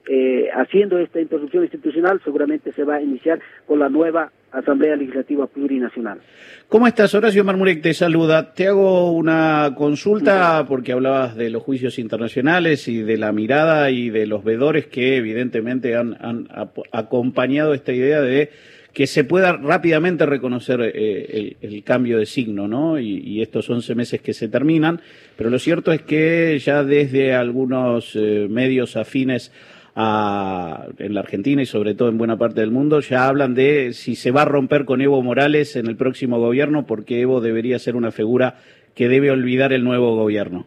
eh, 0.08 0.48
haciendo 0.54 0.98
esta 0.98 1.20
interrupción 1.20 1.64
institucional, 1.64 2.20
seguramente 2.24 2.72
se 2.72 2.84
va 2.84 2.96
a 2.96 3.02
iniciar 3.02 3.40
con 3.66 3.78
la 3.78 3.88
nueva 3.88 4.32
Asamblea 4.52 4.96
Legislativa 4.96 5.46
Plurinacional. 5.46 6.20
¿Cómo 6.68 6.86
estás, 6.86 7.14
Horacio 7.14 7.44
Marmurek? 7.44 7.82
Te 7.82 7.94
saluda. 7.94 8.52
Te 8.52 8.68
hago 8.68 9.12
una 9.12 9.74
consulta 9.76 10.64
porque 10.66 10.92
hablabas 10.92 11.36
de 11.36 11.50
los 11.50 11.62
juicios 11.62 11.98
internacionales 11.98 12.88
y 12.88 13.02
de 13.02 13.16
la 13.16 13.32
mirada 13.32 13.90
y 13.90 14.10
de 14.10 14.26
los 14.26 14.42
vedores 14.44 14.86
que 14.86 15.16
evidentemente 15.16 15.96
han, 15.96 16.48
acompañado 16.92 17.74
esta 17.74 17.92
idea 17.92 18.20
de 18.20 18.50
que 18.92 19.06
se 19.06 19.22
pueda 19.22 19.52
rápidamente 19.52 20.26
reconocer 20.26 20.80
eh, 20.82 21.56
el, 21.60 21.84
cambio 21.84 22.18
de 22.18 22.26
signo, 22.26 22.66
¿no? 22.66 22.98
Y, 22.98 23.40
estos 23.40 23.70
11 23.70 23.94
meses 23.94 24.20
que 24.20 24.34
se 24.34 24.48
terminan. 24.48 25.00
Pero 25.36 25.48
lo 25.48 25.60
cierto 25.60 25.92
es 25.92 26.02
que 26.02 26.58
ya 26.58 26.82
desde 26.82 27.34
algunos 27.34 28.16
eh, 28.16 28.48
medios 28.50 28.96
afines 28.96 29.52
en 29.96 31.14
la 31.14 31.20
Argentina 31.20 31.62
y 31.62 31.66
sobre 31.66 31.94
todo 31.94 32.08
en 32.08 32.18
buena 32.18 32.36
parte 32.36 32.60
del 32.60 32.70
mundo, 32.70 33.00
ya 33.00 33.28
hablan 33.28 33.54
de 33.54 33.92
si 33.92 34.14
se 34.14 34.30
va 34.30 34.42
a 34.42 34.46
romper 34.46 34.84
con 34.84 35.00
Evo 35.00 35.22
Morales 35.22 35.76
en 35.76 35.86
el 35.86 35.96
próximo 35.96 36.38
gobierno, 36.38 36.86
porque 36.86 37.20
Evo 37.20 37.40
debería 37.40 37.78
ser 37.78 37.96
una 37.96 38.10
figura 38.10 38.56
que 38.94 39.08
debe 39.08 39.30
olvidar 39.30 39.72
el 39.72 39.84
nuevo 39.84 40.14
gobierno. 40.16 40.66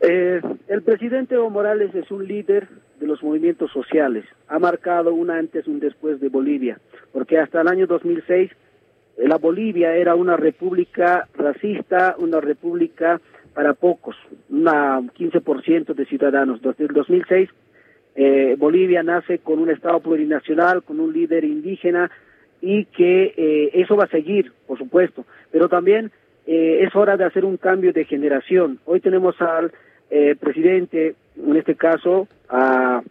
Eh, 0.00 0.40
el 0.68 0.82
presidente 0.82 1.34
Evo 1.34 1.50
Morales 1.50 1.94
es 1.94 2.10
un 2.10 2.26
líder 2.26 2.68
de 3.00 3.06
los 3.06 3.22
movimientos 3.22 3.70
sociales. 3.72 4.24
Ha 4.48 4.58
marcado 4.58 5.12
un 5.12 5.30
antes 5.30 5.66
y 5.66 5.70
un 5.70 5.80
después 5.80 6.20
de 6.20 6.28
Bolivia, 6.28 6.78
porque 7.12 7.38
hasta 7.38 7.60
el 7.60 7.68
año 7.68 7.86
2006 7.86 8.50
la 9.18 9.36
Bolivia 9.36 9.96
era 9.96 10.14
una 10.14 10.36
república 10.36 11.28
racista, 11.34 12.14
una 12.18 12.40
república 12.40 13.20
para 13.58 13.74
pocos, 13.74 14.14
un 14.50 14.66
15% 14.66 15.92
de 15.92 16.04
ciudadanos. 16.06 16.62
Desde 16.62 16.84
el 16.84 16.92
2006, 16.92 17.50
eh, 18.14 18.54
Bolivia 18.56 19.02
nace 19.02 19.40
con 19.40 19.58
un 19.58 19.68
Estado 19.68 19.98
plurinacional, 19.98 20.84
con 20.84 21.00
un 21.00 21.12
líder 21.12 21.42
indígena 21.42 22.08
y 22.60 22.84
que 22.84 23.34
eh, 23.36 23.70
eso 23.74 23.96
va 23.96 24.04
a 24.04 24.10
seguir, 24.10 24.52
por 24.64 24.78
supuesto, 24.78 25.24
pero 25.50 25.68
también 25.68 26.12
eh, 26.46 26.84
es 26.86 26.94
hora 26.94 27.16
de 27.16 27.24
hacer 27.24 27.44
un 27.44 27.56
cambio 27.56 27.92
de 27.92 28.04
generación. 28.04 28.78
Hoy 28.84 29.00
tenemos 29.00 29.34
al 29.42 29.72
presidente, 30.38 31.16
en 31.36 31.56
este 31.56 31.74
caso, 31.74 32.28
a 32.48 33.02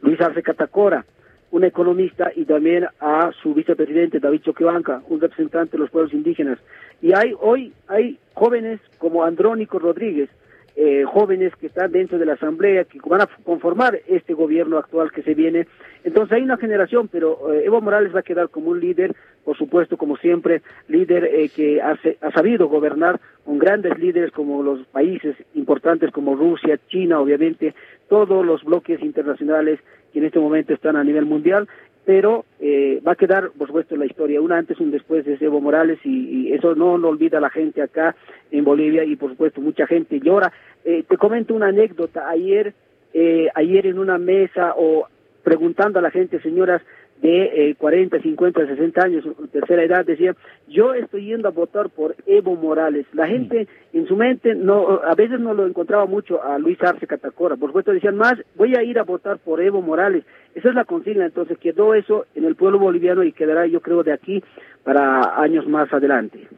Luis 0.00 0.20
Arce 0.20 0.42
Catacora, 0.42 1.04
un 1.52 1.64
economista, 1.64 2.32
y 2.34 2.46
también 2.46 2.86
a 2.98 3.30
su 3.42 3.54
vicepresidente 3.54 4.20
David 4.20 4.40
Choquebanca, 4.40 5.02
un 5.08 5.20
representante 5.20 5.72
de 5.72 5.82
los 5.82 5.90
pueblos 5.90 6.14
indígenas. 6.14 6.58
Y 7.02 7.12
hay 7.12 7.34
hoy 7.38 7.72
hay 7.88 8.18
jóvenes 8.32 8.80
como 8.98 9.22
Andrónico 9.22 9.78
Rodríguez, 9.78 10.30
eh, 10.74 11.04
jóvenes 11.04 11.54
que 11.56 11.66
están 11.66 11.92
dentro 11.92 12.18
de 12.18 12.24
la 12.24 12.32
Asamblea, 12.32 12.84
que 12.84 12.98
van 13.04 13.20
a 13.20 13.28
conformar 13.44 14.00
este 14.08 14.32
gobierno 14.32 14.78
actual 14.78 15.12
que 15.12 15.22
se 15.22 15.34
viene. 15.34 15.66
Entonces 16.04 16.32
hay 16.32 16.42
una 16.42 16.56
generación, 16.56 17.08
pero 17.08 17.52
eh, 17.52 17.64
Evo 17.66 17.82
Morales 17.82 18.14
va 18.14 18.20
a 18.20 18.22
quedar 18.22 18.48
como 18.48 18.70
un 18.70 18.80
líder, 18.80 19.14
por 19.44 19.54
supuesto, 19.58 19.98
como 19.98 20.16
siempre, 20.16 20.62
líder 20.88 21.26
eh, 21.26 21.50
que 21.54 21.82
ha, 21.82 21.98
ha, 22.22 22.32
sabido 22.32 22.68
gobernar 22.68 23.20
con 23.44 23.58
grandes 23.58 23.98
líderes 23.98 24.30
como 24.30 24.62
los 24.62 24.86
países 24.86 25.36
importantes 25.52 26.10
como 26.10 26.34
Rusia, 26.34 26.78
China, 26.88 27.20
obviamente, 27.20 27.74
todos 28.08 28.44
los 28.46 28.64
bloques 28.64 29.02
internacionales 29.02 29.78
que 30.12 30.18
en 30.18 30.26
este 30.26 30.38
momento 30.38 30.72
están 30.72 30.96
a 30.96 31.04
nivel 31.04 31.24
mundial, 31.24 31.68
pero 32.04 32.44
eh, 32.60 33.00
va 33.06 33.12
a 33.12 33.16
quedar, 33.16 33.50
por 33.56 33.68
supuesto, 33.68 33.96
la 33.96 34.06
historia, 34.06 34.40
un 34.40 34.52
antes 34.52 34.78
y 34.78 34.82
un 34.82 34.90
después 34.90 35.24
de 35.24 35.36
Evo 35.40 35.60
Morales, 35.60 35.98
y, 36.04 36.52
eso 36.52 36.74
no 36.74 36.98
lo 36.98 37.08
olvida 37.08 37.40
la 37.40 37.50
gente 37.50 37.80
acá 37.80 38.16
en 38.50 38.64
Bolivia, 38.64 39.04
y 39.04 39.16
por 39.16 39.30
supuesto, 39.30 39.60
mucha 39.60 39.86
gente 39.86 40.20
llora. 40.20 40.52
Eh, 40.84 41.04
te 41.08 41.16
comento 41.16 41.54
una 41.54 41.68
anécdota, 41.68 42.28
ayer, 42.28 42.74
eh, 43.14 43.48
ayer 43.54 43.86
en 43.86 43.98
una 43.98 44.18
mesa 44.18 44.74
o 44.76 45.06
preguntando 45.42 45.98
a 45.98 46.02
la 46.02 46.10
gente, 46.10 46.40
señoras, 46.40 46.82
de 47.22 47.70
eh, 47.70 47.74
40, 47.76 48.20
50, 48.20 48.66
60 48.66 49.00
años, 49.00 49.24
tercera 49.52 49.84
edad, 49.84 50.04
decía, 50.04 50.34
yo 50.66 50.92
estoy 50.92 51.26
yendo 51.26 51.46
a 51.46 51.52
votar 51.52 51.88
por 51.88 52.16
Evo 52.26 52.56
Morales. 52.56 53.06
La 53.12 53.28
gente 53.28 53.68
en 53.92 54.08
su 54.08 54.16
mente 54.16 54.56
no, 54.56 55.00
a 55.04 55.14
veces 55.14 55.38
no 55.38 55.54
lo 55.54 55.66
encontraba 55.68 56.04
mucho 56.06 56.42
a 56.42 56.58
Luis 56.58 56.82
Arce 56.82 57.06
Catacora. 57.06 57.54
Por 57.54 57.68
supuesto 57.68 57.92
decían 57.92 58.16
más, 58.16 58.34
voy 58.56 58.74
a 58.74 58.82
ir 58.82 58.98
a 58.98 59.04
votar 59.04 59.38
por 59.38 59.62
Evo 59.62 59.80
Morales. 59.80 60.24
Esa 60.56 60.70
es 60.70 60.74
la 60.74 60.84
consigna. 60.84 61.24
Entonces 61.24 61.58
quedó 61.58 61.94
eso 61.94 62.26
en 62.34 62.44
el 62.44 62.56
pueblo 62.56 62.80
boliviano 62.80 63.22
y 63.22 63.32
quedará, 63.32 63.68
yo 63.68 63.80
creo, 63.80 64.02
de 64.02 64.12
aquí 64.12 64.42
para 64.82 65.40
años 65.40 65.66
más 65.68 65.92
adelante. 65.92 66.48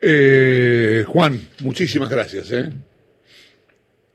Eh, 0.00 1.04
Juan, 1.06 1.38
muchísimas 1.62 2.08
gracias. 2.08 2.50
¿eh? 2.52 2.70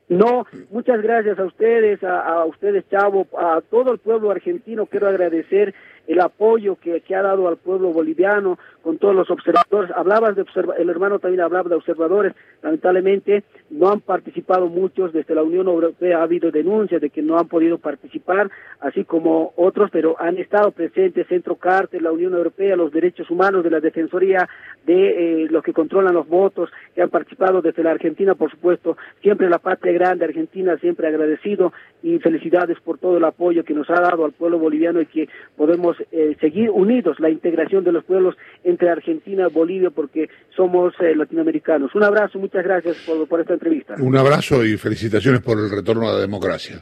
No, 0.09 0.47
muchas 0.71 1.01
gracias 1.03 1.37
a 1.37 1.45
ustedes, 1.45 2.03
a, 2.03 2.43
ustedes, 2.45 2.83
Chavo, 2.89 3.27
a 3.37 3.61
todo 3.61 3.93
el 3.93 3.99
pueblo 3.99 4.31
argentino. 4.31 4.87
Quiero 4.87 5.07
agradecer 5.07 5.75
el 6.09 6.19
apoyo 6.21 6.75
que, 6.75 7.03
ha 7.15 7.21
dado 7.21 7.47
al 7.47 7.57
pueblo 7.57 7.93
boliviano 7.93 8.57
con 8.81 8.97
todos 8.97 9.13
los 9.15 9.29
observadores. 9.29 9.91
Hablabas 9.95 10.35
de 10.35 10.43
el 10.79 10.89
hermano 10.89 11.19
también 11.19 11.41
hablaba 11.41 11.69
de 11.69 11.75
observadores. 11.75 12.33
Lamentablemente 12.63 13.43
no 13.69 13.91
han 13.91 14.01
participado 14.01 14.67
muchos, 14.69 15.13
desde 15.13 15.35
la 15.35 15.43
Unión 15.43 15.67
Europea 15.67 16.17
ha 16.17 16.23
habido 16.23 16.49
denuncias 16.49 16.99
de 16.99 17.11
que 17.11 17.21
no 17.21 17.37
han 17.37 17.47
podido 17.47 17.77
participar, 17.77 18.49
así 18.79 19.05
como 19.05 19.53
otros, 19.55 19.91
pero 19.91 20.15
han 20.19 20.39
estado 20.39 20.71
presentes 20.71 21.27
Centro 21.27 21.57
Cártel, 21.57 22.03
la 22.03 22.11
Unión 22.11 22.33
Europea, 22.33 22.75
los 22.75 22.91
derechos 22.91 23.29
humanos 23.29 23.63
de 23.63 23.69
la 23.69 23.79
Defensoría 23.79 24.49
de 24.87 25.43
eh, 25.43 25.47
los 25.51 25.63
que 25.63 25.73
controlan 25.73 26.15
los 26.15 26.27
votos, 26.27 26.71
que 26.95 27.03
han 27.03 27.11
participado 27.11 27.61
desde 27.61 27.83
la 27.83 27.91
Argentina, 27.91 28.33
por 28.33 28.49
supuesto, 28.49 28.97
siempre 29.21 29.47
la 29.47 29.59
patria 29.59 29.93
grande 29.93 30.25
Argentina, 30.25 30.75
siempre 30.77 31.07
agradecido 31.07 31.71
y 32.01 32.17
felicidades 32.17 32.79
por 32.79 32.97
todo 32.97 33.17
el 33.17 33.25
apoyo 33.25 33.63
que 33.63 33.75
nos 33.75 33.87
ha 33.91 34.01
dado 34.01 34.25
al 34.25 34.31
pueblo 34.31 34.57
boliviano 34.57 35.01
y 35.01 35.05
que 35.05 35.29
podemos 35.55 35.98
eh, 36.11 36.35
seguir 36.39 36.69
unidos 36.69 37.19
la 37.19 37.29
integración 37.29 37.83
de 37.83 37.91
los 37.91 38.03
pueblos 38.03 38.35
entre 38.63 38.89
Argentina 38.89 39.47
y 39.49 39.53
Bolivia 39.53 39.89
porque 39.89 40.29
somos 40.55 40.93
eh, 40.99 41.15
latinoamericanos. 41.15 41.93
Un 41.95 42.03
abrazo, 42.03 42.39
muchas 42.39 42.63
gracias 42.63 42.97
por, 43.05 43.27
por 43.27 43.41
esta 43.41 43.53
entrevista. 43.53 43.95
Un 43.99 44.17
abrazo 44.17 44.65
y 44.65 44.77
felicitaciones 44.77 45.41
por 45.41 45.57
el 45.59 45.69
retorno 45.69 46.09
a 46.09 46.13
la 46.13 46.19
democracia. 46.19 46.79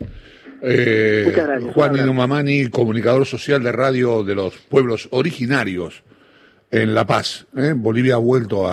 Eh, 0.62 1.34
Juan 1.74 1.96
Inumamani, 1.98 2.68
comunicador 2.70 3.26
social 3.26 3.62
de 3.62 3.72
radio 3.72 4.24
de 4.24 4.36
los 4.36 4.58
pueblos 4.58 5.08
originarios 5.12 6.04
en 6.72 6.94
La 6.94 7.06
Paz. 7.06 7.48
¿eh? 7.56 7.74
Bolivia 7.76 8.16
ha 8.16 8.20
vuelto 8.20 8.62
a 8.62 8.66